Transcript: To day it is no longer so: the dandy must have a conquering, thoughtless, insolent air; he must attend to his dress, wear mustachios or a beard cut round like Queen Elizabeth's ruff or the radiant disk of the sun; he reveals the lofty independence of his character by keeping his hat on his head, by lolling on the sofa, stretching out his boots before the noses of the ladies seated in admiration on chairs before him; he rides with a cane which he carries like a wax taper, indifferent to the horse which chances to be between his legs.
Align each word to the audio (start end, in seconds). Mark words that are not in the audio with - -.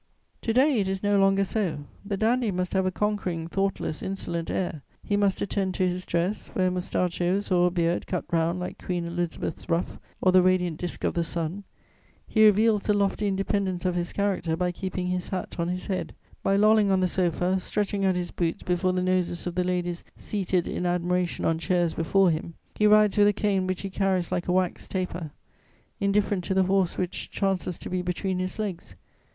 To 0.41 0.51
day 0.51 0.79
it 0.79 0.89
is 0.89 1.03
no 1.03 1.19
longer 1.19 1.43
so: 1.43 1.83
the 2.03 2.17
dandy 2.17 2.49
must 2.49 2.73
have 2.73 2.87
a 2.87 2.91
conquering, 2.91 3.47
thoughtless, 3.47 4.01
insolent 4.01 4.49
air; 4.49 4.81
he 5.03 5.15
must 5.15 5.43
attend 5.43 5.75
to 5.75 5.87
his 5.87 6.07
dress, 6.07 6.49
wear 6.55 6.71
mustachios 6.71 7.51
or 7.51 7.67
a 7.67 7.69
beard 7.69 8.07
cut 8.07 8.25
round 8.31 8.59
like 8.59 8.83
Queen 8.83 9.05
Elizabeth's 9.05 9.69
ruff 9.69 9.99
or 10.19 10.31
the 10.31 10.41
radiant 10.41 10.79
disk 10.79 11.03
of 11.03 11.13
the 11.13 11.23
sun; 11.23 11.65
he 12.27 12.43
reveals 12.43 12.85
the 12.87 12.95
lofty 12.95 13.27
independence 13.27 13.85
of 13.85 13.93
his 13.93 14.11
character 14.11 14.57
by 14.57 14.71
keeping 14.71 15.05
his 15.09 15.27
hat 15.27 15.57
on 15.59 15.67
his 15.67 15.85
head, 15.85 16.15
by 16.41 16.55
lolling 16.55 16.89
on 16.89 16.99
the 16.99 17.07
sofa, 17.07 17.59
stretching 17.59 18.03
out 18.03 18.15
his 18.15 18.31
boots 18.31 18.63
before 18.63 18.93
the 18.93 19.03
noses 19.03 19.45
of 19.45 19.53
the 19.53 19.63
ladies 19.63 20.03
seated 20.17 20.67
in 20.67 20.87
admiration 20.87 21.45
on 21.45 21.59
chairs 21.59 21.93
before 21.93 22.31
him; 22.31 22.55
he 22.73 22.87
rides 22.87 23.19
with 23.19 23.27
a 23.27 23.33
cane 23.33 23.67
which 23.67 23.81
he 23.83 23.89
carries 23.91 24.31
like 24.31 24.47
a 24.47 24.51
wax 24.51 24.87
taper, 24.87 25.29
indifferent 25.99 26.43
to 26.43 26.55
the 26.55 26.63
horse 26.63 26.97
which 26.97 27.29
chances 27.29 27.77
to 27.77 27.87
be 27.87 28.01
between 28.01 28.39
his 28.39 28.57
legs. 28.57 28.95